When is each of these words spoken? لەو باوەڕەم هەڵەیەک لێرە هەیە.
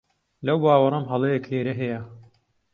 لەو 0.45 0.57
باوەڕەم 0.63 1.05
هەڵەیەک 1.11 1.45
لێرە 1.51 1.73
هەیە. 1.81 1.99